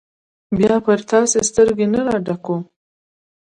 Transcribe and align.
بیا 0.57 0.73
پرې 0.85 1.03
تاسې 1.11 1.37
سترګې 1.49 1.87
نه 1.93 1.99
راډکوم. 2.07 2.61